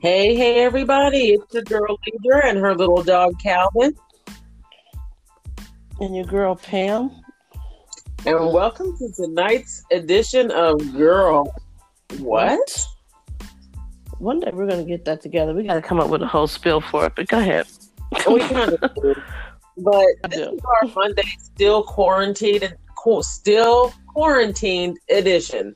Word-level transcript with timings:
Hey, 0.00 0.36
hey, 0.36 0.60
everybody. 0.60 1.32
It's 1.32 1.52
your 1.52 1.64
girl 1.64 1.98
Leader 2.06 2.46
and 2.46 2.56
her 2.58 2.72
little 2.72 3.02
dog 3.02 3.36
Calvin. 3.42 3.96
And 5.98 6.14
your 6.14 6.24
girl 6.24 6.54
Pam. 6.54 7.10
And 8.24 8.52
welcome 8.52 8.96
to 8.96 9.12
tonight's 9.12 9.82
edition 9.90 10.52
of 10.52 10.92
Girl. 10.92 11.52
What? 12.18 12.86
One 14.18 14.38
day 14.38 14.52
we're 14.52 14.68
going 14.68 14.84
to 14.84 14.88
get 14.88 15.04
that 15.06 15.20
together. 15.20 15.52
We 15.52 15.64
got 15.64 15.74
to 15.74 15.82
come 15.82 15.98
up 15.98 16.10
with 16.10 16.22
a 16.22 16.28
whole 16.28 16.46
spill 16.46 16.80
for 16.80 17.06
it, 17.06 17.14
but 17.16 17.26
go 17.26 17.40
ahead. 17.40 17.66
we 18.30 18.38
kind 18.38 18.74
of 18.74 18.94
do. 19.02 19.16
But 19.78 20.06
this 20.30 20.38
is 20.38 20.60
our 20.80 20.88
Monday 20.94 21.26
still 21.40 21.82
quarantined, 21.82 22.72
still 23.22 23.92
quarantined 24.06 24.96
edition 25.10 25.74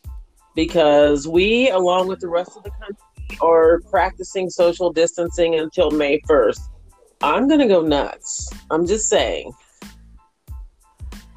because 0.54 1.26
we, 1.26 1.70
along 1.70 2.06
with 2.06 2.20
the 2.20 2.28
rest 2.28 2.56
of 2.56 2.62
the 2.62 2.70
country, 2.70 2.96
are 3.40 3.80
practicing 3.90 4.50
social 4.50 4.92
distancing 4.92 5.54
until 5.54 5.90
May 5.90 6.20
1st. 6.20 6.60
I'm 7.22 7.48
going 7.48 7.60
to 7.60 7.68
go 7.68 7.82
nuts. 7.82 8.50
I'm 8.70 8.86
just 8.86 9.08
saying. 9.08 9.52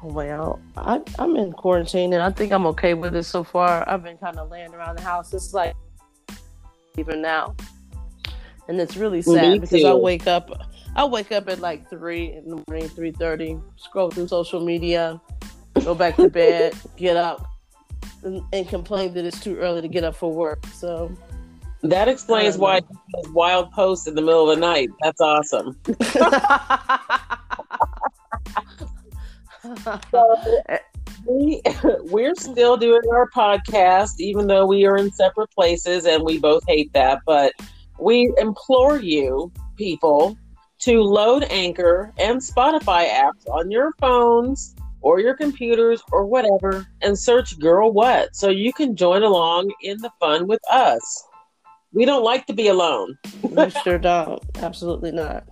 Well, 0.02 0.60
I, 0.76 1.00
I'm 1.18 1.36
in 1.36 1.52
quarantine 1.52 2.12
and 2.12 2.22
I 2.22 2.30
think 2.30 2.52
I'm 2.52 2.66
okay 2.66 2.94
with 2.94 3.14
it 3.16 3.24
so 3.24 3.42
far. 3.42 3.88
I've 3.88 4.02
been 4.02 4.18
kind 4.18 4.38
of 4.38 4.50
laying 4.50 4.74
around 4.74 4.98
the 4.98 5.02
house. 5.02 5.32
It's 5.32 5.54
like 5.54 5.74
even 6.96 7.22
now. 7.22 7.54
And 8.68 8.80
it's 8.80 8.96
really 8.96 9.22
sad 9.22 9.60
because 9.60 9.84
I 9.84 9.94
wake 9.94 10.26
up 10.26 10.50
I 10.96 11.04
wake 11.04 11.30
up 11.30 11.48
at 11.48 11.60
like 11.60 11.88
three 11.90 12.32
in 12.32 12.48
the 12.48 12.64
morning, 12.66 12.88
three 12.88 13.12
thirty, 13.12 13.58
scroll 13.76 14.10
through 14.10 14.28
social 14.28 14.64
media, 14.64 15.20
go 15.84 15.94
back 15.94 16.16
to 16.16 16.30
bed, 16.30 16.74
get 16.96 17.18
up, 17.18 17.46
and, 18.22 18.42
and, 18.54 18.66
complain 18.66 19.12
that 19.12 19.26
it's 19.26 19.38
too 19.38 19.56
early 19.56 19.82
to 19.82 19.88
get 19.88 20.04
up 20.04 20.16
for 20.16 20.32
work. 20.32 20.64
So 20.72 21.14
that 21.82 22.08
explains 22.08 22.58
why 22.58 22.80
wild 23.32 23.70
posts 23.72 24.06
in 24.06 24.14
the 24.14 24.22
middle 24.22 24.50
of 24.50 24.56
the 24.56 24.60
night. 24.60 24.90
That's 25.02 25.20
awesome. 25.20 25.76
so, 30.10 30.36
we 31.26 31.60
we're 32.04 32.34
still 32.34 32.76
doing 32.76 33.02
our 33.12 33.28
podcast, 33.30 34.14
even 34.18 34.46
though 34.46 34.66
we 34.66 34.86
are 34.86 34.96
in 34.96 35.12
separate 35.12 35.50
places 35.50 36.06
and 36.06 36.24
we 36.24 36.38
both 36.38 36.64
hate 36.66 36.92
that. 36.92 37.20
But 37.26 37.52
we 37.98 38.32
implore 38.38 38.98
you, 38.98 39.52
people, 39.76 40.36
to 40.80 41.02
load 41.02 41.44
Anchor 41.44 42.12
and 42.18 42.40
Spotify 42.40 43.10
apps 43.10 43.48
on 43.50 43.70
your 43.70 43.92
phones 43.98 44.74
or 45.00 45.20
your 45.20 45.34
computers 45.34 46.02
or 46.12 46.26
whatever 46.26 46.86
and 47.02 47.18
search 47.18 47.58
Girl 47.58 47.92
What 47.92 48.34
so 48.34 48.50
you 48.50 48.72
can 48.72 48.96
join 48.96 49.22
along 49.22 49.72
in 49.82 49.98
the 49.98 50.10
fun 50.20 50.46
with 50.46 50.60
us. 50.70 51.24
We 51.96 52.04
don't 52.04 52.22
like 52.22 52.44
to 52.48 52.52
be 52.52 52.68
alone. 52.68 53.16
we 53.42 53.70
sure 53.82 53.98
don't. 53.98 54.44
Absolutely 54.56 55.12
not. 55.12 55.44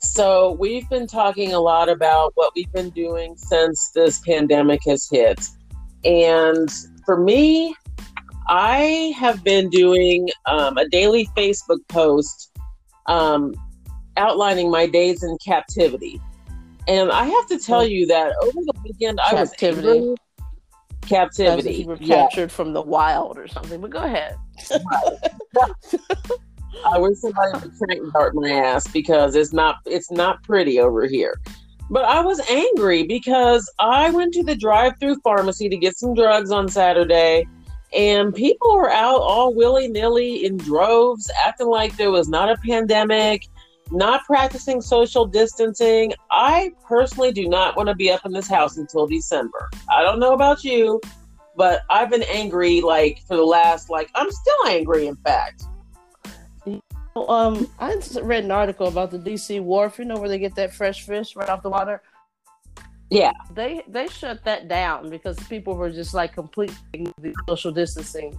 So, 0.00 0.52
we've 0.52 0.88
been 0.88 1.06
talking 1.06 1.52
a 1.52 1.60
lot 1.60 1.90
about 1.90 2.32
what 2.34 2.52
we've 2.56 2.72
been 2.72 2.88
doing 2.90 3.36
since 3.36 3.90
this 3.94 4.20
pandemic 4.20 4.80
has 4.86 5.06
hit. 5.10 5.48
And 6.04 6.72
for 7.04 7.20
me, 7.20 7.74
I 8.48 9.14
have 9.18 9.44
been 9.44 9.68
doing 9.68 10.30
um, 10.46 10.78
a 10.78 10.88
daily 10.88 11.28
Facebook 11.36 11.86
post 11.88 12.56
um, 13.04 13.54
outlining 14.16 14.70
my 14.70 14.86
days 14.86 15.22
in 15.22 15.36
captivity. 15.44 16.22
And 16.88 17.12
I 17.12 17.26
have 17.26 17.46
to 17.48 17.58
tell 17.58 17.86
you 17.86 18.06
that 18.06 18.32
over 18.40 18.60
the 18.60 18.72
weekend, 18.82 19.20
I 19.20 19.34
was 19.34 19.52
angry. 19.60 20.14
Captivity. 21.02 21.74
you 21.74 21.86
were 21.86 21.98
captured 21.98 22.40
yeah. 22.50 22.56
from 22.56 22.72
the 22.72 22.82
wild 22.82 23.36
or 23.36 23.46
something. 23.46 23.80
But 23.80 23.90
go 23.90 23.98
ahead. 23.98 24.36
I 26.84 26.98
wish 26.98 27.18
somebody 27.18 27.52
would 27.54 27.72
crank 27.78 28.12
dart 28.12 28.34
my 28.34 28.50
ass 28.50 28.86
because 28.88 29.34
it's 29.34 29.52
not 29.52 29.76
it's 29.86 30.10
not 30.10 30.42
pretty 30.42 30.78
over 30.80 31.06
here. 31.06 31.40
But 31.88 32.04
I 32.04 32.20
was 32.20 32.40
angry 32.50 33.04
because 33.04 33.70
I 33.78 34.10
went 34.10 34.34
to 34.34 34.42
the 34.42 34.56
drive-through 34.56 35.16
pharmacy 35.22 35.68
to 35.68 35.76
get 35.76 35.96
some 35.96 36.14
drugs 36.14 36.50
on 36.50 36.68
Saturday, 36.68 37.46
and 37.94 38.34
people 38.34 38.74
were 38.74 38.90
out 38.90 39.20
all 39.20 39.54
willy-nilly 39.54 40.44
in 40.44 40.56
droves, 40.56 41.30
acting 41.44 41.68
like 41.68 41.96
there 41.96 42.10
was 42.10 42.28
not 42.28 42.50
a 42.50 42.56
pandemic 42.56 43.46
not 43.90 44.24
practicing 44.24 44.80
social 44.80 45.26
distancing. 45.26 46.12
I 46.30 46.72
personally 46.86 47.32
do 47.32 47.48
not 47.48 47.76
want 47.76 47.88
to 47.88 47.94
be 47.94 48.10
up 48.10 48.24
in 48.26 48.32
this 48.32 48.48
house 48.48 48.76
until 48.76 49.06
December. 49.06 49.70
I 49.90 50.02
don't 50.02 50.18
know 50.18 50.32
about 50.32 50.64
you, 50.64 51.00
but 51.56 51.82
I've 51.90 52.10
been 52.10 52.24
angry 52.24 52.80
like 52.80 53.20
for 53.26 53.36
the 53.36 53.44
last 53.44 53.90
like 53.90 54.10
I'm 54.14 54.30
still 54.30 54.66
angry 54.68 55.06
in 55.06 55.16
fact. 55.16 55.64
Um, 57.16 57.66
I 57.78 57.98
read 58.22 58.44
an 58.44 58.50
article 58.50 58.88
about 58.88 59.10
the 59.10 59.18
DC 59.18 59.62
wharf. 59.62 59.98
You 59.98 60.04
know 60.04 60.18
where 60.18 60.28
they 60.28 60.38
get 60.38 60.54
that 60.56 60.74
fresh 60.74 61.06
fish 61.06 61.34
right 61.34 61.48
off 61.48 61.62
the 61.62 61.70
water. 61.70 62.02
Yeah, 63.08 63.32
they 63.54 63.82
they 63.88 64.08
shut 64.08 64.44
that 64.44 64.68
down 64.68 65.08
because 65.08 65.38
people 65.48 65.76
were 65.76 65.90
just 65.90 66.12
like 66.12 66.34
completely 66.34 66.76
the 67.20 67.32
social 67.48 67.72
distancing 67.72 68.36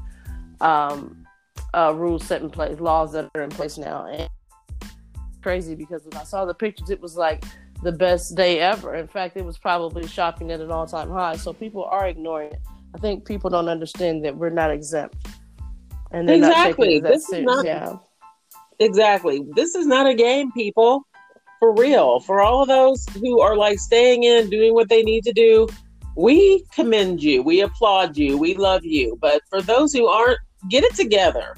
um, 0.62 1.26
uh, 1.74 1.94
rules 1.96 2.26
set 2.26 2.42
in 2.42 2.50
place, 2.50 2.80
laws 2.80 3.14
that 3.14 3.30
are 3.34 3.42
in 3.42 3.50
place 3.50 3.78
now, 3.78 4.06
and 4.06 4.30
crazy 5.42 5.74
because 5.74 6.04
when 6.04 6.18
I 6.18 6.24
saw 6.24 6.46
the 6.46 6.54
pictures, 6.54 6.90
it 6.90 7.02
was 7.02 7.16
like 7.16 7.46
the 7.82 7.92
best 7.92 8.36
day 8.36 8.60
ever. 8.60 8.96
In 8.96 9.08
fact, 9.08 9.38
it 9.38 9.46
was 9.46 9.58
probably 9.58 10.06
shopping 10.06 10.52
at 10.52 10.60
an 10.60 10.70
all 10.70 10.86
time 10.86 11.10
high. 11.10 11.38
So 11.38 11.54
people 11.54 11.86
are 11.86 12.08
ignoring 12.08 12.52
it. 12.52 12.60
I 12.98 13.00
think 13.00 13.26
people 13.26 13.52
don't 13.52 13.70
understand 13.70 14.26
that 14.26 14.36
we're 14.36 14.50
not 14.50 14.72
exempt. 14.72 15.28
And 16.10 16.28
exactly. 16.32 17.00
this 17.00 17.30
is 17.30 17.44
not, 17.44 17.64
yeah. 17.64 17.98
Exactly. 18.80 19.46
This 19.56 19.76
is 19.76 19.86
not 19.86 20.08
a 20.08 20.16
game, 20.16 20.52
people. 20.52 21.06
For 21.60 21.76
real. 21.76 22.20
For 22.22 22.42
all 22.42 22.64
of 22.64 22.68
those 22.68 23.06
who 23.10 23.40
are 23.40 23.56
like 23.56 23.78
staying 23.78 24.24
in, 24.24 24.50
doing 24.50 24.74
what 24.74 24.90
they 24.90 25.04
need 25.04 25.24
to 25.26 25.32
do, 25.32 25.68
we 26.16 26.64
commend 26.74 27.22
you. 27.22 27.44
We 27.44 27.62
applaud 27.62 28.18
you. 28.18 28.36
We 28.36 28.56
love 28.56 28.84
you. 28.84 29.16
But 29.22 29.44
for 29.48 29.62
those 29.62 29.94
who 29.94 30.08
aren't, 30.08 30.40
get 30.68 30.84
it 30.84 30.96
together. 30.96 31.56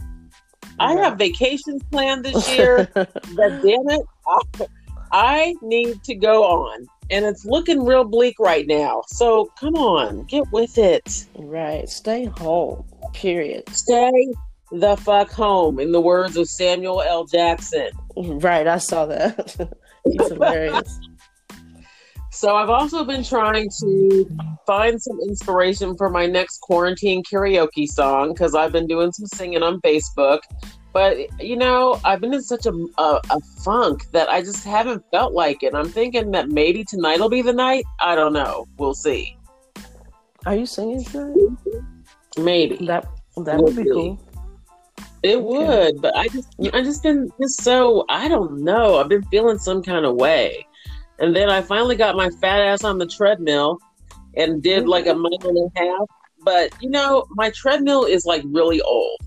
I 0.78 0.96
have 0.96 1.18
vacations 1.18 1.82
planned 1.90 2.26
this 2.26 2.54
year. 2.54 2.90
but 2.94 3.16
damn 3.38 3.90
it, 3.90 4.06
I, 4.28 4.68
I 5.14 5.56
need 5.62 6.04
to 6.04 6.16
go 6.16 6.44
on. 6.44 6.86
And 7.12 7.26
it's 7.26 7.46
looking 7.46 7.86
real 7.86 8.04
bleak 8.04 8.36
right 8.40 8.68
now. 8.68 9.04
So 9.08 9.52
come 9.60 9.76
on, 9.76 10.24
get 10.26 10.44
with 10.52 10.78
it. 10.78 11.26
Right. 11.36 11.90
Stay 11.90 12.26
home. 12.26 12.86
Period. 13.14 13.68
Stay 13.70 14.32
the 14.72 14.96
fuck 14.98 15.32
home, 15.32 15.80
in 15.80 15.92
the 15.92 16.02
words 16.02 16.38
of 16.38 16.48
Samuel 16.48 17.02
L. 17.02 17.26
Jackson. 17.26 17.90
Right. 18.16 18.68
I 18.68 18.78
saw 18.78 19.06
that. 19.08 19.56
He's 20.06 20.28
hilarious. 20.28 21.00
So 22.32 22.56
I've 22.56 22.70
also 22.70 23.04
been 23.04 23.24
trying 23.24 23.70
to 23.82 24.30
find 24.68 25.02
some 25.02 25.20
inspiration 25.28 25.98
for 25.98 26.10
my 26.10 26.28
next 26.28 26.62
quarantine 26.62 27.24
karaoke 27.24 27.88
song 27.88 28.34
because 28.34 28.54
I've 28.54 28.72
been 28.72 28.88
doing 28.88 29.12
some 29.12 29.26
singing 29.26 29.64
on 29.64 29.82
Facebook. 29.82 30.40
But 31.00 31.42
you 31.42 31.56
know, 31.56 31.98
I've 32.04 32.20
been 32.20 32.34
in 32.34 32.44
such 32.44 32.66
a, 32.66 32.74
a, 32.74 33.22
a 33.30 33.40
funk 33.64 34.12
that 34.12 34.28
I 34.28 34.42
just 34.42 34.66
haven't 34.66 35.02
felt 35.12 35.32
like 35.32 35.64
it. 35.64 35.74
I'm 35.74 35.88
thinking 35.88 36.32
that 36.32 36.50
maybe 36.50 36.84
tonight 36.84 37.22
will 37.22 37.30
be 37.30 37.42
the 37.42 37.54
night. 37.54 37.86
I 38.02 38.16
don't 38.16 38.34
know. 38.34 38.68
We'll 38.78 38.94
see. 38.94 39.38
Are 40.46 40.58
you 40.58 40.66
singing 40.66 41.06
tonight? 41.06 41.38
Maybe 42.38 42.86
that 42.88 43.08
that 43.46 43.60
would 43.64 43.78
be 43.78 43.86
cool. 43.86 44.22
It 45.24 45.38
okay. 45.38 45.42
would, 45.42 46.02
but 46.02 46.18
I 46.18 46.28
just 46.28 46.54
I 46.74 46.82
just 46.82 47.02
been 47.02 47.32
just 47.40 47.64
so 47.64 48.04
I 48.10 48.28
don't 48.28 48.62
know. 48.62 48.98
I've 48.98 49.08
been 49.08 49.24
feeling 49.24 49.58
some 49.58 49.82
kind 49.82 50.06
of 50.06 50.16
way. 50.16 50.68
And 51.20 51.34
then 51.34 51.50
I 51.50 51.62
finally 51.62 51.96
got 51.96 52.18
my 52.18 52.30
fat 52.42 52.60
ass 52.60 52.84
on 52.84 52.98
the 52.98 53.08
treadmill 53.08 53.78
and 54.36 54.62
did 54.62 54.86
like 54.86 55.06
a 55.06 55.12
mm-hmm. 55.12 55.22
mile 55.22 55.58
and 55.58 55.72
a 55.78 55.80
half. 55.80 56.10
But 56.44 56.74
you 56.82 56.90
know, 56.90 57.26
my 57.30 57.52
treadmill 57.52 58.04
is 58.04 58.26
like 58.26 58.44
really 58.46 58.82
old. 58.82 59.22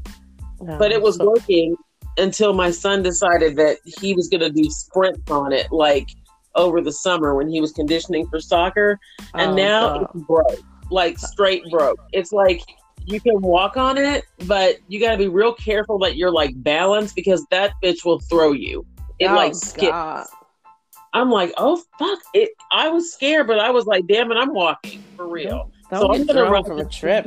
No, 0.63 0.79
but 0.79 0.93
it 0.93 1.03
was 1.03 1.17
so- 1.17 1.27
working 1.29 1.77
until 2.19 2.53
my 2.53 2.71
son 2.71 3.03
decided 3.03 3.57
that 3.57 3.79
he 3.85 4.15
was 4.15 4.29
going 4.29 4.41
to 4.41 4.51
do 4.51 4.69
sprints 4.71 5.31
on 5.31 5.53
it 5.53 5.71
like 5.73 6.09
over 6.55 6.81
the 6.81 6.93
summer 6.93 7.35
when 7.35 7.49
he 7.49 7.61
was 7.61 7.73
conditioning 7.73 8.27
for 8.29 8.41
soccer. 8.41 8.99
And 9.35 9.53
oh, 9.53 9.55
now 9.55 9.99
God. 9.99 10.11
it's 10.15 10.25
broke, 10.27 10.61
like 10.91 11.19
straight 11.19 11.63
broke. 11.71 11.99
It's 12.13 12.33
like 12.33 12.61
you 13.07 13.21
can 13.21 13.41
walk 13.41 13.77
on 13.77 13.99
it, 13.99 14.25
but 14.47 14.77
you 14.89 15.01
got 15.01 15.13
to 15.13 15.19
be 15.19 15.29
real 15.29 15.55
careful 15.55 15.99
that 16.01 16.17
you're 16.17 16.31
like 16.31 16.51
balanced 16.63 17.17
because 17.17 17.45
that 17.51 17.73
bitch 17.83 18.05
will 18.05 18.21
throw 18.21 18.53
you. 18.53 18.87
It 19.19 19.29
oh, 19.29 19.35
like 19.35 19.55
skips. 19.55 19.89
God. 19.91 20.27
I'm 21.15 21.31
like, 21.31 21.53
oh 21.59 21.83
fuck! 21.99 22.19
It. 22.33 22.51
I 22.71 22.89
was 22.89 23.13
scared, 23.13 23.47
but 23.47 23.59
I 23.59 23.71
was 23.71 23.85
like, 23.85 24.07
damn 24.07 24.33
it, 24.33 24.37
I'm 24.37 24.55
walking 24.55 25.03
for 25.17 25.29
real. 25.29 25.71
Don't 25.93 26.01
so 26.01 26.15
I'm 26.15 26.27
gonna 26.27 26.51
run 26.51 26.65
from 26.65 26.79
a 26.79 26.87
trip. 26.87 27.27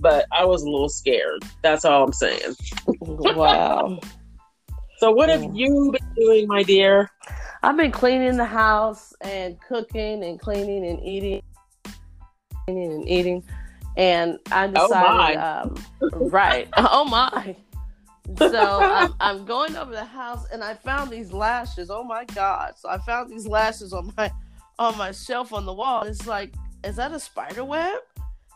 But 0.00 0.24
I 0.32 0.44
was 0.46 0.62
a 0.62 0.70
little 0.70 0.88
scared. 0.88 1.44
That's 1.62 1.84
all 1.84 2.04
I'm 2.04 2.12
saying. 2.12 2.54
wow. 3.00 4.00
so 4.96 5.10
what 5.10 5.28
have 5.28 5.42
you 5.54 5.92
been 5.92 6.14
doing, 6.16 6.46
my 6.46 6.62
dear? 6.62 7.10
I've 7.62 7.76
been 7.76 7.92
cleaning 7.92 8.38
the 8.38 8.46
house 8.46 9.12
and 9.20 9.60
cooking 9.60 10.24
and 10.24 10.40
cleaning 10.40 10.86
and 10.86 11.02
eating, 11.04 11.42
cleaning 12.64 12.92
and 12.92 13.08
eating, 13.08 13.44
and 13.98 14.38
I 14.50 14.72
oh, 14.74 14.88
decided, 14.88 15.38
oh 15.38 15.74
um, 16.02 16.30
right? 16.30 16.68
Oh 16.76 17.04
my! 17.04 17.56
so 18.38 18.80
I'm, 18.80 19.14
I'm, 19.20 19.44
going 19.44 19.76
over 19.76 19.90
the 19.90 20.04
house 20.04 20.46
and 20.50 20.64
I 20.64 20.74
found 20.74 21.10
these 21.10 21.32
lashes. 21.32 21.90
Oh 21.90 22.04
my 22.04 22.24
god! 22.24 22.78
So 22.78 22.88
I 22.88 22.96
found 22.98 23.30
these 23.30 23.46
lashes 23.46 23.92
on 23.92 24.14
my 24.16 24.32
on 24.78 24.96
my 24.96 25.12
shelf 25.12 25.52
on 25.52 25.66
the 25.66 25.74
wall. 25.74 26.04
It's 26.04 26.26
like, 26.26 26.54
is 26.84 26.96
that 26.96 27.12
a 27.12 27.20
spider 27.20 27.64
web? 27.64 28.00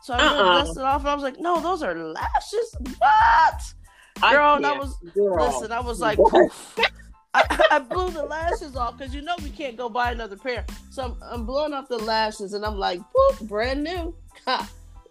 So 0.03 0.15
I 0.15 0.19
uh-uh. 0.19 0.65
dusted 0.65 0.83
off 0.83 1.03
and 1.03 1.11
I 1.11 1.15
was 1.15 1.23
like, 1.23 1.41
no, 1.41 1.61
those 1.61 1.83
are 1.83 1.95
lashes. 1.95 2.77
What? 2.99 3.75
Girl, 4.21 4.41
I, 4.41 4.57
and 4.57 4.67
I 4.67 4.79
was 4.79 4.97
girl. 5.15 5.47
listen. 5.47 5.73
I 5.73 5.81
was 5.81 6.01
like, 6.01 6.19
I, 7.35 7.67
I, 7.71 7.79
blew 7.79 8.11
the 8.11 8.25
lashes 8.25 8.77
off 8.77 8.99
because 8.99 9.15
you 9.15 9.23
know 9.23 9.35
we 9.43 9.51
can't 9.51 9.77
go 9.77 9.89
buy 9.89 10.13
another 10.13 10.37
pair. 10.37 10.67
So 10.91 11.05
I'm, 11.05 11.17
I'm 11.23 11.47
blowing 11.47 11.73
off 11.73 11.89
the 11.89 11.99
lashes 11.99 12.53
and 12.53 12.65
I'm 12.65 12.77
like, 12.77 13.01
whoop, 13.15 13.49
brand 13.49 13.85
new. 13.85 14.15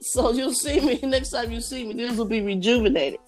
so 0.02 0.32
you'll 0.32 0.54
see 0.54 0.80
me 0.82 1.00
next 1.04 1.32
time 1.32 1.52
you 1.52 1.62
see 1.62 1.86
me. 1.88 1.94
These 1.94 2.18
will 2.18 2.26
be 2.26 2.42
rejuvenated 2.42 3.20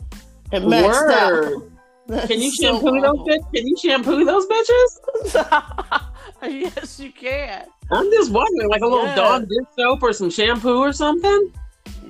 and 0.52 0.66
maxed 0.66 1.08
Word. 1.08 1.12
out. 1.12 2.28
Can 2.28 2.42
you 2.42 2.52
shampoo 2.62 2.90
awful. 2.90 3.26
those? 3.26 3.40
Can 3.54 3.68
you 3.68 3.78
shampoo 3.78 4.26
those 4.26 4.46
bitches? 4.46 6.10
yes, 6.48 7.00
you 7.00 7.12
can. 7.12 7.66
I'm 7.92 8.12
just 8.12 8.32
wondering, 8.32 8.70
like 8.70 8.82
a 8.82 8.88
little 8.88 9.06
yes. 9.06 9.18
Dawn 9.18 9.42
dish 9.46 9.68
soap 9.78 10.04
or 10.04 10.12
some 10.12 10.30
shampoo 10.30 10.80
or 10.80 10.92
something. 10.92 11.54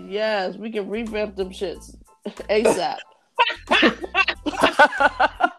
Yes, 0.07 0.56
we 0.56 0.71
can 0.71 0.89
revamp 0.89 1.35
them 1.35 1.51
shits 1.51 1.95
ASAP. 2.27 2.97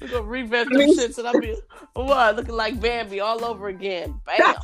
We're 0.00 0.08
gonna 0.08 0.22
revamp 0.22 0.70
them 0.70 0.80
shits 0.80 1.18
and 1.18 1.28
I'll 1.28 1.38
be 1.40 1.56
oh, 1.94 2.04
what 2.04 2.36
looking 2.36 2.54
like 2.54 2.80
Bambi 2.80 3.20
all 3.20 3.44
over 3.44 3.68
again. 3.68 4.18
Bam. 4.24 4.54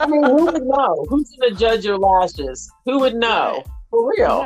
I 0.00 0.06
mean, 0.06 0.24
who 0.24 0.46
would 0.46 0.62
know? 0.62 1.06
Who's 1.08 1.36
gonna 1.36 1.54
judge 1.54 1.84
your 1.84 1.98
lashes? 1.98 2.70
Who 2.84 2.98
would 3.00 3.14
know? 3.14 3.56
Right. 3.56 3.66
For 3.90 4.10
real. 4.10 4.40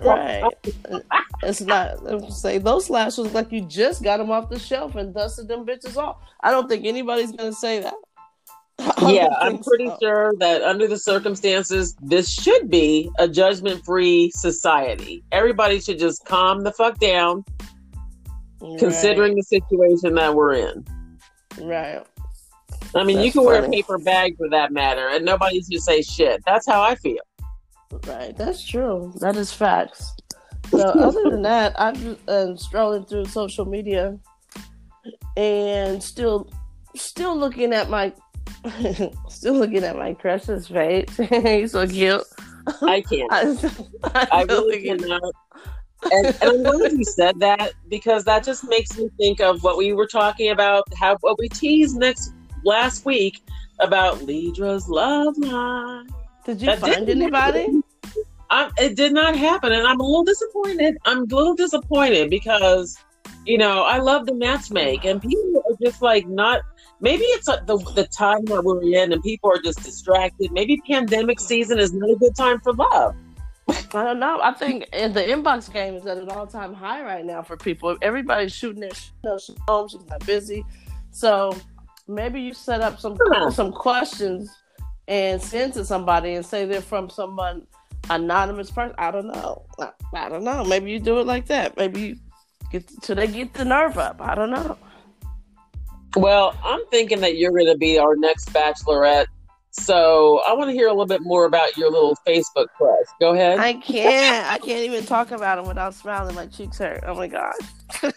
Right. 0.00 0.52
right. 0.90 1.02
It's 1.46 1.60
not 1.60 2.32
say 2.32 2.58
those 2.58 2.90
lashes 2.90 3.32
like 3.32 3.52
you 3.52 3.62
just 3.62 4.02
got 4.02 4.18
them 4.18 4.30
off 4.30 4.50
the 4.50 4.58
shelf 4.58 4.94
and 4.94 5.14
dusted 5.14 5.48
them 5.48 5.66
bitches 5.66 5.96
off. 5.96 6.16
I 6.40 6.50
don't 6.50 6.68
think 6.68 6.84
anybody's 6.84 7.32
gonna 7.32 7.52
say 7.52 7.80
that. 7.80 7.94
yeah, 9.06 9.28
I'm 9.40 9.58
pretty 9.58 9.86
so. 9.86 9.98
sure 10.02 10.34
that 10.40 10.62
under 10.62 10.88
the 10.88 10.98
circumstances, 10.98 11.96
this 12.02 12.28
should 12.28 12.68
be 12.68 13.08
a 13.18 13.28
judgment 13.28 13.84
free 13.84 14.30
society. 14.34 15.22
Everybody 15.30 15.80
should 15.80 15.98
just 15.98 16.24
calm 16.24 16.64
the 16.64 16.72
fuck 16.72 16.98
down, 16.98 17.44
right. 18.60 18.78
considering 18.78 19.36
the 19.36 19.42
situation 19.42 20.14
that 20.14 20.34
we're 20.34 20.54
in. 20.54 20.84
Right. 21.60 22.02
I 22.96 23.04
mean, 23.04 23.16
That's 23.16 23.26
you 23.26 23.32
can 23.32 23.44
funny. 23.44 23.46
wear 23.46 23.64
a 23.64 23.70
paper 23.70 23.98
bag 23.98 24.36
for 24.36 24.48
that 24.50 24.72
matter, 24.72 25.08
and 25.08 25.24
nobody's 25.24 25.68
gonna 25.68 25.80
say 25.80 26.02
shit. 26.02 26.42
That's 26.44 26.66
how 26.66 26.82
I 26.82 26.96
feel. 26.96 27.22
Right. 28.06 28.36
That's 28.36 28.66
true. 28.66 29.12
That 29.20 29.36
is 29.36 29.52
facts. 29.52 30.16
So, 30.70 30.80
other 30.80 31.30
than 31.30 31.42
that, 31.42 31.74
I'm 31.78 32.16
uh, 32.26 32.56
strolling 32.56 33.04
through 33.04 33.26
social 33.26 33.64
media 33.64 34.18
and 35.36 36.02
still, 36.02 36.50
still 36.96 37.36
looking 37.36 37.72
at 37.72 37.90
my 37.90 38.12
Still 39.28 39.54
looking 39.54 39.84
at 39.84 39.96
my 39.96 40.14
crush's 40.14 40.68
face. 40.68 41.16
He's 41.30 41.72
so 41.72 41.86
cute. 41.86 42.22
I 42.82 43.02
can't. 43.02 43.30
I, 44.04 44.08
I, 44.14 44.28
I 44.32 44.42
really 44.44 44.82
cannot. 44.82 45.22
And, 46.10 46.26
and, 46.26 46.42
I'm 46.42 46.62
glad 46.62 46.92
you 46.92 47.04
said 47.04 47.40
that 47.40 47.72
because 47.88 48.24
that 48.24 48.44
just 48.44 48.64
makes 48.68 48.96
me 48.96 49.08
think 49.18 49.40
of 49.40 49.62
what 49.62 49.78
we 49.78 49.92
were 49.94 50.06
talking 50.06 50.50
about, 50.50 50.84
how 50.98 51.16
what 51.20 51.38
we 51.38 51.48
teased 51.48 51.96
next 51.96 52.32
last 52.62 53.04
week 53.06 53.42
about 53.80 54.22
Lidra's 54.22 54.88
love 54.88 55.36
line. 55.38 56.06
Did 56.44 56.60
you 56.60 56.66
that 56.66 56.78
find 56.80 57.08
anybody? 57.08 57.82
I, 58.50 58.70
it 58.78 58.96
did 58.96 59.12
not 59.12 59.36
happen, 59.36 59.72
and 59.72 59.86
I'm 59.86 60.00
a 60.00 60.04
little 60.04 60.24
disappointed. 60.24 60.96
I'm 61.04 61.22
a 61.22 61.34
little 61.34 61.54
disappointed 61.54 62.30
because 62.30 62.96
you 63.46 63.58
know 63.58 63.82
I 63.82 63.98
love 63.98 64.26
the 64.26 64.32
matchmake, 64.32 65.04
and 65.04 65.20
people 65.20 65.62
are 65.68 65.76
just 65.82 66.02
like 66.02 66.26
not 66.26 66.60
maybe 67.00 67.24
it's 67.24 67.48
uh, 67.48 67.60
the, 67.66 67.76
the 67.94 68.06
time 68.06 68.44
that 68.46 68.64
we're 68.64 68.82
in 68.82 69.12
and 69.12 69.22
people 69.22 69.50
are 69.50 69.60
just 69.60 69.82
distracted. 69.82 70.50
Maybe 70.52 70.80
pandemic 70.88 71.38
season 71.40 71.78
is 71.78 71.92
not 71.92 72.10
a 72.10 72.16
good 72.16 72.34
time 72.34 72.60
for 72.60 72.72
love. 72.72 73.14
I 73.68 74.02
don't 74.04 74.18
know. 74.18 74.40
I 74.42 74.52
think 74.52 74.90
the 74.90 75.22
inbox 75.22 75.72
game 75.72 75.94
is 75.94 76.06
at 76.06 76.18
an 76.18 76.28
all 76.28 76.46
time 76.46 76.74
high 76.74 77.02
right 77.02 77.24
now 77.24 77.42
for 77.42 77.56
people. 77.56 77.96
Everybody's 78.02 78.54
shooting 78.54 78.80
their 78.80 79.38
shit 79.38 79.58
home. 79.68 79.88
She's 79.88 80.04
not 80.06 80.24
busy. 80.26 80.64
So 81.10 81.56
maybe 82.08 82.40
you 82.40 82.52
set 82.52 82.80
up 82.80 83.00
some 83.00 83.16
some 83.50 83.72
questions 83.72 84.50
and 85.08 85.40
send 85.40 85.74
to 85.74 85.84
somebody 85.84 86.34
and 86.34 86.44
say 86.44 86.64
they're 86.64 86.80
from 86.80 87.08
someone 87.08 87.66
anonymous 88.10 88.70
person. 88.70 88.94
I 88.98 89.10
don't 89.10 89.26
know. 89.26 89.64
I, 89.78 89.90
I 90.14 90.28
don't 90.28 90.44
know. 90.44 90.64
Maybe 90.64 90.90
you 90.90 91.00
do 91.00 91.18
it 91.20 91.26
like 91.26 91.46
that. 91.46 91.76
Maybe 91.76 92.00
you 92.00 92.16
get 92.70 92.86
to 93.02 93.14
they 93.14 93.26
get 93.26 93.54
the 93.54 93.64
nerve 93.64 93.98
up. 93.98 94.20
I 94.20 94.34
don't 94.34 94.50
know. 94.50 94.78
Well, 96.16 96.56
I'm 96.64 96.84
thinking 96.90 97.20
that 97.20 97.36
you're 97.36 97.50
going 97.50 97.66
to 97.66 97.76
be 97.76 97.98
our 97.98 98.14
next 98.16 98.52
bachelorette. 98.52 99.26
So 99.72 100.40
I 100.46 100.52
want 100.54 100.70
to 100.70 100.72
hear 100.72 100.86
a 100.86 100.92
little 100.92 101.06
bit 101.06 101.22
more 101.22 101.46
about 101.46 101.76
your 101.76 101.90
little 101.90 102.16
Facebook 102.24 102.68
crush. 102.76 103.06
Go 103.18 103.34
ahead. 103.34 103.58
I 103.58 103.72
can't. 103.72 104.46
I 104.46 104.58
can't 104.58 104.84
even 104.84 105.04
talk 105.04 105.32
about 105.32 105.58
him 105.58 105.66
without 105.66 105.94
smiling. 105.94 106.36
My 106.36 106.46
cheeks 106.46 106.78
hurt. 106.78 107.02
Oh 107.04 107.14
my 107.16 107.26
gosh. 107.26 107.56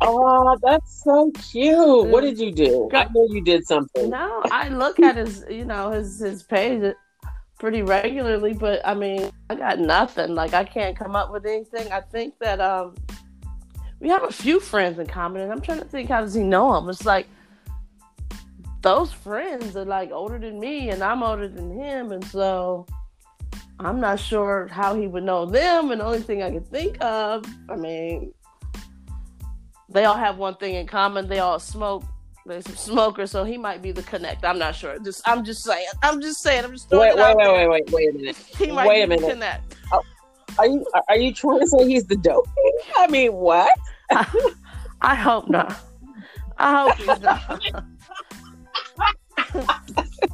oh, 0.00 0.56
that's 0.62 1.04
so 1.04 1.30
cute. 1.50 2.06
What 2.06 2.24
mm. 2.24 2.28
did 2.28 2.38
you 2.38 2.52
do? 2.52 2.88
I 2.94 3.06
know 3.14 3.26
you 3.28 3.42
did 3.42 3.66
something. 3.66 4.08
No, 4.08 4.42
I 4.50 4.70
look 4.70 4.98
at 5.00 5.16
his, 5.16 5.44
you 5.50 5.66
know, 5.66 5.90
his 5.90 6.20
his 6.20 6.42
page 6.42 6.94
pretty 7.58 7.82
regularly, 7.82 8.54
but 8.54 8.80
I 8.86 8.94
mean, 8.94 9.30
I 9.50 9.54
got 9.54 9.78
nothing. 9.78 10.34
Like 10.34 10.54
I 10.54 10.64
can't 10.64 10.96
come 10.96 11.16
up 11.16 11.32
with 11.32 11.44
anything. 11.44 11.90
I 11.92 12.00
think 12.00 12.38
that 12.40 12.60
um 12.60 12.94
we 14.00 14.08
have 14.08 14.22
a 14.22 14.32
few 14.32 14.60
friends 14.60 14.98
in 14.98 15.06
common, 15.06 15.42
and 15.42 15.52
I'm 15.52 15.60
trying 15.60 15.80
to 15.80 15.84
think 15.84 16.08
how 16.08 16.20
does 16.20 16.34
he 16.34 16.42
know 16.42 16.76
him? 16.76 16.88
It's 16.88 17.04
like 17.04 17.26
those 18.82 19.12
friends 19.12 19.76
are 19.76 19.84
like 19.84 20.10
older 20.12 20.38
than 20.38 20.60
me, 20.60 20.90
and 20.90 21.02
I'm 21.02 21.22
older 21.22 21.48
than 21.48 21.76
him, 21.76 22.12
and 22.12 22.24
so 22.24 22.86
I'm 23.80 24.00
not 24.00 24.20
sure 24.20 24.68
how 24.68 24.94
he 24.94 25.06
would 25.06 25.24
know 25.24 25.46
them. 25.46 25.90
And 25.90 26.00
the 26.00 26.04
only 26.04 26.20
thing 26.20 26.42
I 26.42 26.50
can 26.50 26.64
think 26.64 26.96
of, 27.00 27.44
I 27.68 27.76
mean, 27.76 28.32
they 29.88 30.04
all 30.04 30.16
have 30.16 30.38
one 30.38 30.54
thing 30.56 30.74
in 30.74 30.86
common: 30.86 31.28
they 31.28 31.40
all 31.40 31.58
smoke. 31.58 32.04
Some 32.48 33.26
so 33.26 33.44
he 33.44 33.58
might 33.58 33.82
be 33.82 33.92
the 33.92 34.02
connect. 34.02 34.44
I'm 34.44 34.58
not 34.58 34.74
sure. 34.74 34.98
Just 34.98 35.22
I'm 35.26 35.44
just 35.44 35.62
saying. 35.64 35.86
I'm 36.02 36.20
just 36.20 36.42
saying. 36.42 36.64
I'm 36.64 36.72
just 36.72 36.90
wait, 36.90 37.14
wait, 37.16 37.36
wait, 37.36 37.46
wait, 37.46 37.68
wait, 37.68 37.90
wait 37.90 38.10
a 38.10 38.12
minute. 38.12 38.36
He 38.36 38.70
might 38.70 38.88
wait 38.88 39.02
a 39.02 39.06
minute. 39.06 39.28
Connect. 39.28 39.76
Oh, 39.92 40.02
are 40.58 40.66
you 40.66 40.86
are 41.08 41.16
you 41.16 41.32
trying 41.32 41.60
to 41.60 41.66
say 41.66 41.86
he's 41.86 42.06
the 42.06 42.16
dope? 42.16 42.48
I 42.96 43.06
mean, 43.08 43.32
what? 43.34 43.76
I, 44.10 44.52
I 45.00 45.14
hope 45.14 45.48
not. 45.48 45.78
I 46.56 46.82
hope 46.82 46.96
he's 46.96 47.20
not. 47.20 47.84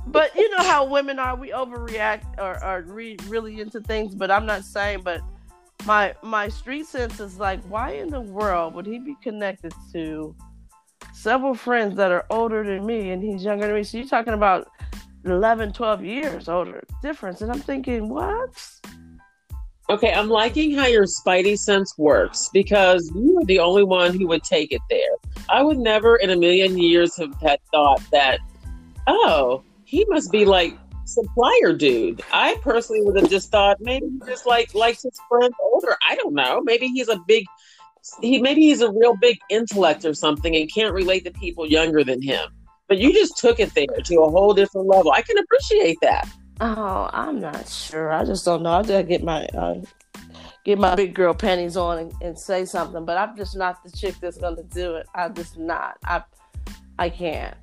but 0.07 0.35
you 0.35 0.51
know 0.51 0.65
how 0.65 0.85
women 0.85 1.19
are. 1.19 1.37
We 1.37 1.51
overreact 1.51 2.39
or, 2.39 2.65
or 2.65 2.83
read 2.83 3.23
really 3.25 3.61
into 3.61 3.81
things. 3.81 4.15
But 4.15 4.31
I'm 4.31 4.47
not 4.47 4.65
saying. 4.65 5.03
But 5.03 5.21
my 5.85 6.15
my 6.23 6.49
street 6.49 6.87
sense 6.87 7.21
is 7.21 7.39
like, 7.39 7.63
why 7.65 7.91
in 7.93 8.09
the 8.09 8.21
world 8.21 8.75
would 8.75 8.87
he 8.87 8.99
be 8.99 9.17
connected 9.23 9.73
to 9.93 10.35
several 11.15 11.55
friends 11.55 11.97
that 11.97 12.11
are 12.11 12.27
older 12.29 12.65
than 12.65 12.85
me 12.85 13.11
and 13.11 13.23
he's 13.23 13.45
younger 13.45 13.67
than 13.67 13.77
me? 13.77 13.85
So 13.85 13.99
you're 13.99 14.07
talking 14.07 14.35
about 14.35 14.69
11, 15.25 15.73
12 15.73 16.05
years 16.05 16.49
older 16.49 16.83
difference. 17.03 17.41
And 17.41 17.51
I'm 17.51 17.61
thinking, 17.61 18.09
what? 18.09 18.51
Okay, 19.91 20.13
I'm 20.13 20.29
liking 20.29 20.75
how 20.75 20.87
your 20.87 21.05
spidey 21.05 21.59
sense 21.59 21.95
works 21.99 22.49
because 22.53 23.11
you 23.15 23.39
are 23.39 23.45
the 23.45 23.59
only 23.59 23.85
one 23.85 24.19
who 24.19 24.27
would 24.29 24.43
take 24.43 24.73
it 24.73 24.81
there. 24.91 25.01
I 25.49 25.63
would 25.63 25.79
never 25.79 26.17
in 26.17 26.31
a 26.31 26.37
million 26.37 26.79
years 26.79 27.17
have 27.19 27.35
had 27.41 27.61
thought 27.71 28.03
that, 28.11 28.41
oh, 29.07 29.63
he 29.85 30.05
must 30.09 30.33
be 30.33 30.45
like 30.45 30.77
supplier 31.05 31.75
dude. 31.75 32.23
I 32.33 32.57
personally 32.63 33.03
would 33.03 33.17
have 33.21 33.31
just 33.31 33.51
thought 33.51 33.77
maybe 33.81 34.07
he 34.07 34.21
just 34.27 34.47
like 34.47 34.75
likes 34.75 35.03
his 35.03 35.19
friends 35.29 35.55
older. 35.63 35.97
I 36.09 36.17
don't 36.17 36.35
know. 36.35 36.63
Maybe 36.63 36.89
he's 36.89 37.09
a 37.09 37.19
big 37.27 37.45
he 38.21 38.41
maybe 38.41 38.63
he's 38.63 38.81
a 38.81 38.91
real 38.91 39.17
big 39.17 39.39
intellect 39.51 40.05
or 40.05 40.15
something 40.15 40.55
and 40.55 40.73
can't 40.73 40.95
relate 40.95 41.25
to 41.25 41.31
people 41.31 41.67
younger 41.67 42.05
than 42.05 42.21
him. 42.21 42.49
But 42.89 42.99
you 42.99 43.13
just 43.13 43.39
took 43.39 43.61
it 43.61 43.75
there 43.75 43.87
to 43.87 44.21
a 44.21 44.31
whole 44.31 44.53
different 44.53 44.87
level. 44.87 45.13
I 45.13 45.23
can 45.23 45.39
appreciate 45.39 45.97
that. 46.03 46.29
Oh, 46.61 47.09
I'm 47.13 47.41
not 47.41 47.69
sure. 47.69 48.13
I 48.13 48.25
just 48.25 48.45
don't 48.45 48.63
know. 48.63 48.73
I 48.73 48.83
gotta 48.83 49.05
get 49.05 49.25
my 49.25 49.47
uh, 49.47 49.81
get 50.65 50.79
my 50.79 50.95
big 50.95 51.15
girl 51.15 51.35
panties 51.35 51.77
on 51.77 51.99
and, 51.99 52.13
and, 52.21 52.39
say 52.39 52.65
something, 52.65 53.05
but 53.05 53.17
I'm 53.17 53.37
just 53.37 53.57
not 53.57 53.83
the 53.83 53.91
chick 53.91 54.15
that's 54.21 54.39
gonna 54.39 54.63
do 54.65 54.95
it. 54.97 55.07
I'm 55.15 55.35
just 55.35 55.59
not. 55.59 55.97
I 56.05 56.23
I 56.99 57.09
can't. 57.09 57.57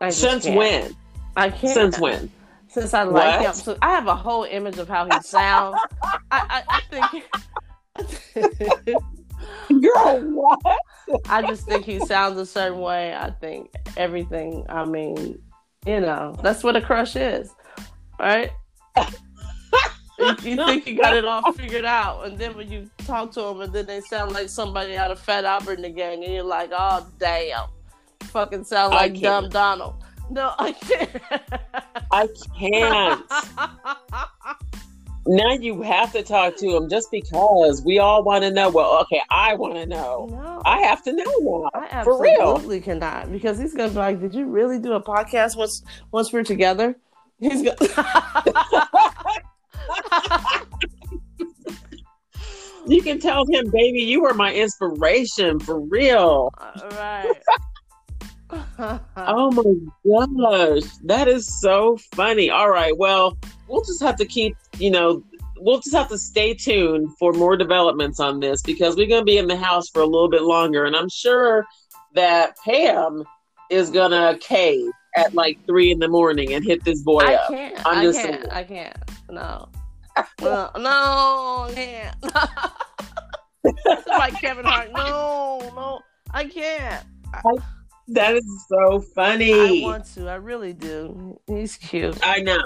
I 0.00 0.10
Since 0.10 0.44
can't. 0.44 0.56
when? 0.56 0.96
I 1.36 1.50
can't. 1.50 1.74
Since 1.74 1.98
when? 1.98 2.30
Since 2.68 2.94
I 2.94 3.02
like 3.02 3.40
what? 3.40 3.48
him. 3.48 3.54
So 3.54 3.76
I 3.82 3.90
have 3.90 4.06
a 4.06 4.14
whole 4.14 4.44
image 4.44 4.78
of 4.78 4.88
how 4.88 5.04
he 5.04 5.20
sounds. 5.22 5.80
I, 6.30 6.30
I, 6.30 6.62
I 6.68 6.80
think. 6.90 7.24
Girl, 9.68 10.20
what? 10.32 10.78
I 11.28 11.42
just 11.42 11.66
think 11.66 11.84
he 11.84 11.98
sounds 12.00 12.38
a 12.38 12.46
certain 12.46 12.80
way. 12.80 13.14
I 13.14 13.30
think 13.30 13.72
everything. 13.96 14.64
I 14.68 14.84
mean, 14.84 15.40
you 15.86 16.00
know, 16.00 16.36
that's 16.42 16.62
what 16.62 16.76
a 16.76 16.80
crush 16.80 17.16
is 17.16 17.54
right? 18.18 18.50
you, 20.18 20.34
you 20.42 20.56
think 20.56 20.86
you 20.86 20.96
got 20.96 21.16
it 21.16 21.24
all 21.24 21.52
figured 21.52 21.84
out, 21.84 22.26
and 22.26 22.38
then 22.38 22.56
when 22.56 22.70
you 22.70 22.90
talk 22.98 23.32
to 23.32 23.40
them, 23.40 23.60
and 23.60 23.72
then 23.72 23.86
they 23.86 24.00
sound 24.00 24.32
like 24.32 24.48
somebody 24.48 24.96
out 24.96 25.10
of 25.10 25.18
Fat 25.18 25.44
Albert 25.44 25.74
in 25.74 25.82
the 25.82 25.90
gang, 25.90 26.24
and 26.24 26.32
you're 26.32 26.42
like, 26.42 26.70
oh 26.72 27.06
damn, 27.18 27.66
fucking 28.24 28.64
sound 28.64 28.94
like 28.94 29.18
Dumb 29.20 29.48
Donald. 29.48 30.02
No, 30.30 30.52
I 30.58 30.72
can't. 30.72 31.22
I 32.12 32.28
can't. 32.58 33.24
now 35.26 35.52
you 35.52 35.82
have 35.82 36.12
to 36.12 36.22
talk 36.22 36.56
to 36.56 36.76
him 36.76 36.88
just 36.88 37.10
because 37.10 37.82
we 37.84 37.98
all 37.98 38.22
want 38.22 38.44
to 38.44 38.50
know. 38.50 38.70
Well, 38.70 38.98
okay, 39.02 39.20
I 39.30 39.54
want 39.54 39.74
to 39.74 39.86
know. 39.86 40.28
No, 40.30 40.62
I 40.64 40.80
have 40.82 41.02
to 41.04 41.12
know 41.12 41.24
now. 41.24 41.70
I 41.74 41.88
absolutely 41.90 42.36
for 42.58 42.74
real. 42.74 42.80
cannot 42.80 43.32
because 43.32 43.58
he's 43.58 43.74
gonna 43.74 43.90
be 43.90 43.96
like, 43.96 44.20
"Did 44.20 44.34
you 44.34 44.46
really 44.46 44.78
do 44.78 44.92
a 44.92 45.02
podcast 45.02 45.56
once 45.56 45.82
once 46.12 46.32
we're 46.32 46.44
together?" 46.44 46.96
He's 47.38 47.62
gonna. 47.62 47.76
you 52.86 53.02
can 53.02 53.20
tell 53.20 53.44
him, 53.46 53.70
baby, 53.70 54.00
you 54.00 54.22
were 54.22 54.34
my 54.34 54.52
inspiration 54.52 55.60
for 55.60 55.80
real. 55.80 56.52
All 56.58 56.88
right. 56.92 57.32
Oh 58.78 59.50
my 59.50 60.32
gosh, 60.36 60.90
that 61.04 61.28
is 61.28 61.60
so 61.60 61.98
funny. 62.14 62.50
All 62.50 62.70
right, 62.70 62.96
well, 62.96 63.36
we'll 63.68 63.84
just 63.84 64.02
have 64.02 64.16
to 64.16 64.24
keep, 64.24 64.56
you 64.78 64.90
know, 64.90 65.22
we'll 65.58 65.80
just 65.80 65.94
have 65.94 66.08
to 66.08 66.18
stay 66.18 66.54
tuned 66.54 67.16
for 67.18 67.32
more 67.32 67.56
developments 67.56 68.20
on 68.20 68.40
this 68.40 68.62
because 68.62 68.96
we're 68.96 69.08
going 69.08 69.20
to 69.20 69.26
be 69.26 69.38
in 69.38 69.48
the 69.48 69.56
house 69.56 69.88
for 69.88 70.00
a 70.00 70.06
little 70.06 70.30
bit 70.30 70.42
longer, 70.42 70.84
and 70.84 70.94
I'm 70.94 71.08
sure 71.08 71.66
that 72.14 72.56
Pam 72.64 73.24
is 73.70 73.90
gonna 73.90 74.38
cave 74.40 74.90
at 75.16 75.34
like 75.34 75.58
three 75.66 75.90
in 75.90 75.98
the 75.98 76.08
morning 76.08 76.54
and 76.54 76.64
hit 76.64 76.84
this 76.84 77.02
boy 77.02 77.20
I 77.20 77.34
up. 77.34 77.48
Can't, 77.48 77.86
I'm 77.86 78.02
just 78.02 78.18
I 78.18 78.22
can't. 78.22 78.42
Saying. 78.42 78.52
I 78.52 78.64
can't. 78.64 78.96
No. 79.30 79.68
no, 80.40 80.70
no, 80.78 81.66
I 81.68 81.72
can't. 81.74 82.16
like 84.08 84.40
Kevin 84.40 84.64
Hart. 84.64 84.90
No, 84.92 85.60
no, 85.74 86.00
I 86.32 86.44
can't. 86.44 87.04
I, 87.32 87.42
that 88.08 88.36
is 88.36 88.64
so 88.68 89.00
funny. 89.00 89.82
I 89.82 89.86
want 89.86 90.06
to. 90.14 90.28
I 90.28 90.36
really 90.36 90.72
do. 90.72 91.38
He's 91.46 91.76
cute. 91.76 92.18
I 92.22 92.40
know. 92.40 92.62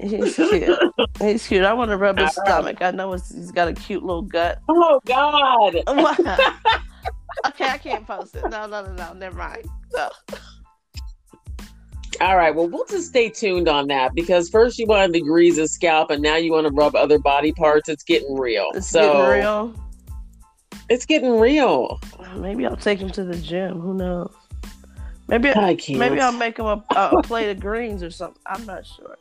He's 0.00 0.34
cute. 0.36 0.78
he's 1.20 1.46
cute. 1.46 1.64
I 1.64 1.72
want 1.72 1.90
to 1.90 1.96
rub 1.96 2.18
his 2.18 2.36
uh, 2.38 2.44
stomach. 2.44 2.78
I 2.80 2.90
know 2.90 3.12
he's 3.12 3.50
got 3.52 3.68
a 3.68 3.72
cute 3.72 4.02
little 4.02 4.22
gut. 4.22 4.60
Oh 4.68 5.00
God. 5.06 5.76
okay, 7.46 7.68
I 7.68 7.78
can't 7.78 8.06
post 8.06 8.36
it. 8.36 8.42
No, 8.42 8.66
no, 8.66 8.84
no, 8.84 8.92
no. 8.92 9.12
Never 9.12 9.36
mind. 9.36 9.66
No. 9.92 10.10
All 12.20 12.36
right. 12.36 12.54
Well, 12.54 12.68
we'll 12.68 12.86
just 12.86 13.08
stay 13.08 13.30
tuned 13.30 13.68
on 13.68 13.86
that 13.88 14.14
because 14.14 14.48
first 14.48 14.78
you 14.78 14.86
want 14.86 15.14
to 15.14 15.20
grease 15.20 15.56
his 15.56 15.72
scalp, 15.72 16.10
and 16.10 16.22
now 16.22 16.36
you 16.36 16.52
want 16.52 16.66
to 16.66 16.72
rub 16.72 16.94
other 16.94 17.18
body 17.18 17.52
parts. 17.52 17.88
It's 17.88 18.04
getting 18.04 18.34
real. 18.34 18.68
It's 18.74 18.88
so, 18.88 19.12
getting 19.12 19.40
real. 19.40 19.89
It's 20.90 21.06
getting 21.06 21.38
real. 21.38 22.00
Maybe 22.36 22.66
I'll 22.66 22.76
take 22.76 22.98
him 22.98 23.10
to 23.10 23.22
the 23.22 23.36
gym. 23.36 23.80
Who 23.80 23.94
knows? 23.94 24.34
Maybe 25.28 25.50
I 25.50 25.76
can't. 25.76 26.00
Maybe 26.00 26.20
I'll 26.20 26.32
make 26.32 26.58
him 26.58 26.66
a, 26.66 26.84
a 26.90 27.22
plate 27.22 27.48
of 27.48 27.60
greens 27.60 28.02
or 28.02 28.10
something. 28.10 28.42
I'm 28.44 28.66
not 28.66 28.84
sure. 28.84 29.16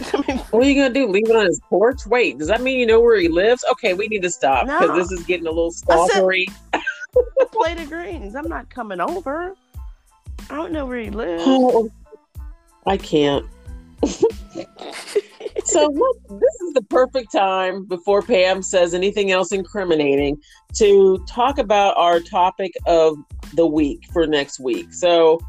I 0.12 0.24
mean, 0.28 0.38
what 0.50 0.62
are 0.62 0.68
you 0.68 0.74
gonna 0.74 0.92
do? 0.92 1.06
Leave 1.08 1.30
it 1.30 1.34
on 1.34 1.46
his 1.46 1.58
porch? 1.70 2.04
Wait, 2.06 2.36
does 2.36 2.48
that 2.48 2.60
mean 2.60 2.78
you 2.78 2.86
know 2.86 3.00
where 3.00 3.18
he 3.18 3.28
lives? 3.28 3.64
Okay, 3.72 3.94
we 3.94 4.08
need 4.08 4.22
to 4.22 4.30
stop 4.30 4.66
because 4.66 4.88
no. 4.88 4.96
this 4.96 5.10
is 5.10 5.24
getting 5.24 5.46
a 5.46 5.50
little 5.50 5.72
stalkery. 5.72 6.46
a 6.74 7.46
plate 7.46 7.80
of 7.80 7.88
greens. 7.88 8.36
I'm 8.36 8.48
not 8.48 8.68
coming 8.68 9.00
over. 9.00 9.54
I 10.50 10.54
don't 10.54 10.72
know 10.72 10.84
where 10.84 10.98
he 10.98 11.10
lives. 11.10 11.44
Oh, 11.46 11.90
I 12.86 12.98
can't. 12.98 13.46
So 15.64 15.88
this 16.28 16.54
is 16.62 16.74
the 16.74 16.82
perfect 16.88 17.32
time 17.32 17.84
before 17.84 18.22
Pam 18.22 18.62
says 18.62 18.94
anything 18.94 19.30
else 19.30 19.52
incriminating 19.52 20.38
to 20.74 21.24
talk 21.28 21.58
about 21.58 21.96
our 21.96 22.20
topic 22.20 22.72
of 22.86 23.16
the 23.54 23.66
week 23.66 24.00
for 24.12 24.26
next 24.26 24.60
week. 24.60 24.92
So 24.92 25.40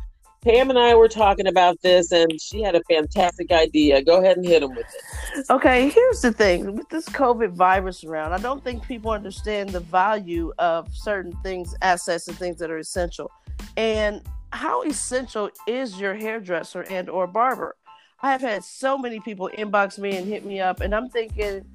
Pam 0.44 0.72
and 0.72 0.80
I 0.80 0.96
were 0.96 1.08
talking 1.08 1.46
about 1.46 1.80
this, 1.84 2.12
and 2.12 2.42
she 2.42 2.64
had 2.64 2.76
a 2.76 2.82
fantastic 2.90 3.52
idea. 3.52 4.04
Go 4.04 4.20
ahead 4.20 4.38
and 4.38 4.46
hit 4.46 4.62
them 4.62 4.72
with 4.72 4.88
it. 4.88 5.46
Okay, 5.52 5.90
here's 5.90 6.22
the 6.22 6.32
thing 6.32 6.76
with 6.76 6.90
this 6.90 7.08
COVID 7.10 7.52
virus 7.52 8.04
around, 8.04 8.34
I 8.34 8.40
don't 8.40 8.64
think 8.64 8.88
people 8.88 9.12
understand 9.12 9.70
the 9.70 9.82
value 9.82 10.52
of 10.58 10.88
certain 10.96 11.34
things, 11.44 11.76
assets, 11.84 12.28
and 12.28 12.36
things 12.38 12.58
that 12.58 12.72
are 12.72 12.80
essential. 12.80 13.30
And 13.78 14.24
how 14.52 14.82
essential 14.82 15.52
is 15.68 16.00
your 16.00 16.16
hairdresser 16.16 16.82
and 16.90 17.08
or 17.08 17.28
barber? 17.28 17.76
I 18.24 18.32
have 18.32 18.42
had 18.42 18.64
so 18.64 18.98
many 18.98 19.20
people 19.20 19.50
inbox 19.58 19.98
me 19.98 20.16
and 20.18 20.28
hit 20.28 20.46
me 20.46 20.60
up, 20.60 20.82
and 20.82 20.94
I'm 20.94 21.10
thinking, 21.10 21.66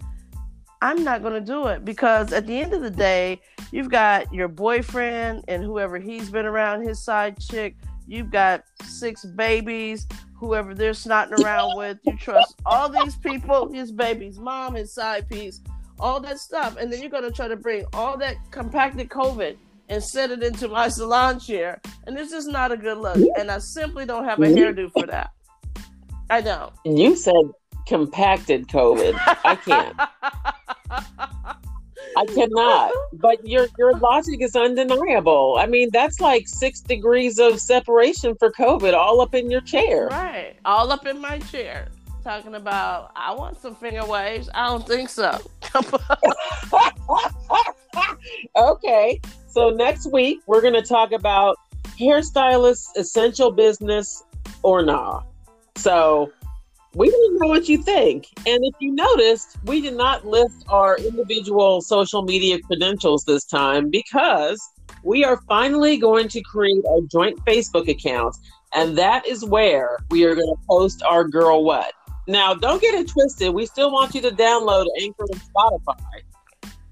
I'm 0.82 1.02
not 1.02 1.22
going 1.22 1.34
to 1.34 1.40
do 1.40 1.66
it 1.66 1.84
because 1.84 2.32
at 2.32 2.46
the 2.46 2.60
end 2.60 2.72
of 2.72 2.82
the 2.82 2.90
day, 2.90 3.40
you've 3.72 3.90
got 3.90 4.32
your 4.32 4.48
boyfriend 4.48 5.44
and 5.48 5.64
whoever 5.64 5.98
he's 5.98 6.30
been 6.30 6.46
around, 6.46 6.86
his 6.86 7.02
side 7.02 7.38
chick. 7.40 7.76
You've 8.06 8.30
got 8.30 8.62
six 8.84 9.24
babies, 9.24 10.06
whoever 10.34 10.74
they're 10.74 10.92
snotting 10.92 11.42
around 11.42 11.76
with. 11.76 11.98
You 12.04 12.16
trust 12.16 12.54
all 12.64 12.88
these 12.88 13.16
people, 13.16 13.72
his 13.72 13.90
babies, 13.90 14.38
mom, 14.38 14.74
his 14.74 14.94
side 14.94 15.28
piece, 15.28 15.60
all 15.98 16.20
that 16.20 16.38
stuff. 16.38 16.76
And 16.76 16.92
then 16.92 17.00
you're 17.00 17.10
going 17.10 17.24
to 17.24 17.32
try 17.32 17.48
to 17.48 17.56
bring 17.56 17.84
all 17.92 18.16
that 18.18 18.36
compacted 18.50 19.08
COVID 19.08 19.56
and 19.88 20.02
set 20.02 20.30
it 20.30 20.42
into 20.42 20.68
my 20.68 20.88
salon 20.90 21.40
chair. 21.40 21.80
And 22.06 22.16
it's 22.18 22.30
just 22.30 22.48
not 22.48 22.70
a 22.70 22.76
good 22.76 22.98
look. 22.98 23.18
And 23.38 23.50
I 23.50 23.58
simply 23.58 24.06
don't 24.06 24.24
have 24.24 24.38
a 24.38 24.42
mm-hmm. 24.42 24.56
hairdo 24.56 24.92
for 24.92 25.06
that. 25.06 25.30
I 26.30 26.40
don't. 26.40 26.72
You 26.84 27.16
said 27.16 27.34
compacted 27.86 28.68
COVID. 28.68 29.14
I 29.44 29.56
can't. 29.56 29.96
I 32.16 32.24
cannot. 32.26 32.92
But 33.12 33.46
your 33.46 33.68
your 33.78 33.96
logic 33.98 34.40
is 34.40 34.56
undeniable. 34.56 35.56
I 35.58 35.66
mean, 35.66 35.90
that's 35.92 36.20
like 36.20 36.48
six 36.48 36.80
degrees 36.80 37.38
of 37.38 37.60
separation 37.60 38.34
for 38.36 38.50
COVID, 38.50 38.94
all 38.94 39.20
up 39.20 39.34
in 39.34 39.50
your 39.50 39.60
chair. 39.60 40.08
Right, 40.08 40.56
all 40.64 40.90
up 40.90 41.06
in 41.06 41.20
my 41.20 41.38
chair. 41.40 41.88
Talking 42.24 42.56
about, 42.56 43.12
I 43.14 43.32
want 43.34 43.60
some 43.60 43.76
finger 43.76 44.04
waves. 44.04 44.50
I 44.52 44.66
don't 44.66 44.84
think 44.84 45.08
so. 45.10 45.38
okay, 48.56 49.20
so 49.48 49.70
next 49.70 50.10
week 50.10 50.40
we're 50.46 50.60
going 50.60 50.74
to 50.74 50.82
talk 50.82 51.12
about 51.12 51.56
hairstylist 52.00 52.96
essential 52.96 53.52
business 53.52 54.24
or 54.64 54.82
nah. 54.82 55.22
So 55.76 56.32
we 56.94 57.10
didn't 57.10 57.38
know 57.38 57.48
what 57.48 57.68
you 57.68 57.82
think. 57.82 58.26
And 58.46 58.64
if 58.64 58.74
you 58.80 58.92
noticed, 58.94 59.58
we 59.64 59.80
did 59.80 59.94
not 59.94 60.26
list 60.26 60.64
our 60.68 60.96
individual 60.96 61.82
social 61.82 62.22
media 62.22 62.58
credentials 62.60 63.24
this 63.24 63.44
time 63.44 63.90
because 63.90 64.58
we 65.04 65.24
are 65.24 65.40
finally 65.48 65.98
going 65.98 66.28
to 66.28 66.40
create 66.42 66.84
a 66.84 67.00
joint 67.12 67.38
Facebook 67.44 67.88
account. 67.88 68.34
And 68.74 68.96
that 68.98 69.26
is 69.26 69.44
where 69.44 69.98
we 70.10 70.24
are 70.24 70.34
going 70.34 70.48
to 70.48 70.66
post 70.68 71.02
our 71.02 71.24
girl 71.24 71.64
what. 71.64 71.92
Now, 72.26 72.54
don't 72.54 72.80
get 72.80 72.94
it 72.94 73.08
twisted. 73.08 73.54
We 73.54 73.66
still 73.66 73.92
want 73.92 74.14
you 74.14 74.20
to 74.22 74.30
download 74.30 74.86
Anchor 75.00 75.26
and 75.30 75.40
Spotify. 75.40 76.22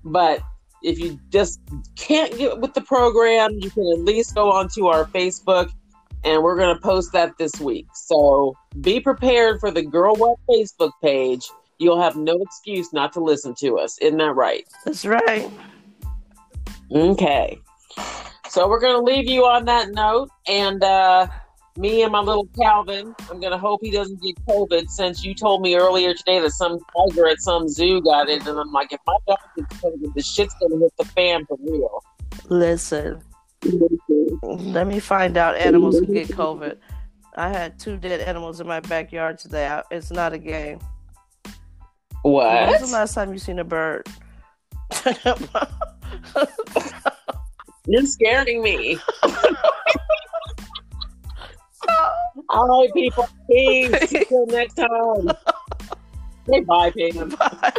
But 0.04 0.40
if 0.82 0.98
you 0.98 1.18
just 1.30 1.60
can't 1.96 2.36
get 2.36 2.60
with 2.60 2.74
the 2.74 2.82
program, 2.82 3.52
you 3.58 3.70
can 3.70 3.90
at 3.92 4.00
least 4.00 4.34
go 4.34 4.52
onto 4.52 4.86
our 4.86 5.06
Facebook 5.06 5.70
and 6.24 6.42
we're 6.42 6.56
going 6.56 6.74
to 6.74 6.80
post 6.80 7.12
that 7.12 7.36
this 7.38 7.60
week. 7.60 7.86
So 7.94 8.56
be 8.80 9.00
prepared 9.00 9.60
for 9.60 9.70
the 9.70 9.82
Girl 9.82 10.14
What 10.14 10.38
Facebook 10.48 10.92
page. 11.02 11.46
You'll 11.78 12.00
have 12.00 12.16
no 12.16 12.36
excuse 12.40 12.92
not 12.92 13.12
to 13.14 13.20
listen 13.20 13.54
to 13.60 13.78
us. 13.78 13.98
Isn't 13.98 14.18
that 14.18 14.34
right? 14.34 14.66
That's 14.84 15.04
right. 15.04 15.50
Okay. 16.90 17.58
So 18.48 18.68
we're 18.68 18.80
going 18.80 18.96
to 18.96 19.02
leave 19.02 19.28
you 19.28 19.44
on 19.44 19.64
that 19.66 19.90
note. 19.90 20.30
And 20.46 20.82
uh, 20.82 21.26
me 21.76 22.02
and 22.02 22.12
my 22.12 22.20
little 22.20 22.48
Calvin, 22.56 23.14
I'm 23.30 23.40
going 23.40 23.52
to 23.52 23.58
hope 23.58 23.80
he 23.82 23.90
doesn't 23.90 24.22
get 24.22 24.36
COVID 24.46 24.88
since 24.88 25.24
you 25.24 25.34
told 25.34 25.62
me 25.62 25.74
earlier 25.74 26.14
today 26.14 26.40
that 26.40 26.52
some 26.52 26.78
tiger 26.96 27.26
at 27.26 27.40
some 27.40 27.68
zoo 27.68 28.00
got 28.00 28.28
it. 28.28 28.46
And 28.46 28.58
I'm 28.58 28.72
like, 28.72 28.92
if 28.92 29.00
my 29.06 29.16
dog 29.26 29.38
gets 29.56 29.76
COVID, 29.82 30.14
the 30.14 30.22
shit's 30.22 30.54
going 30.60 30.72
to 30.72 30.78
hit 30.78 30.92
the 30.96 31.04
fan 31.04 31.44
for 31.46 31.58
real. 31.60 32.02
Listen. 32.48 33.20
Let 34.44 34.86
me 34.86 35.00
find 35.00 35.36
out 35.36 35.56
animals 35.56 36.00
can 36.00 36.12
get 36.12 36.28
COVID. 36.28 36.76
I 37.36 37.48
had 37.48 37.78
two 37.78 37.96
dead 37.96 38.20
animals 38.20 38.60
in 38.60 38.66
my 38.66 38.80
backyard 38.80 39.38
today. 39.38 39.80
it's 39.90 40.10
not 40.10 40.32
a 40.32 40.38
game. 40.38 40.80
What? 42.22 42.46
When 42.46 42.70
was 42.70 42.90
the 42.90 42.96
last 42.96 43.14
time 43.14 43.32
you 43.32 43.38
seen 43.38 43.58
a 43.58 43.64
bird? 43.64 44.06
You're 47.86 48.06
scaring 48.06 48.62
me. 48.62 48.98
All 52.48 52.68
right, 52.68 52.92
people. 52.94 53.28
Peace. 53.50 54.12
Until 54.12 54.46
next 54.46 54.74
time. 54.74 55.30
Bye, 56.66 56.92
Pam. 56.92 57.30
Bye. 57.30 57.72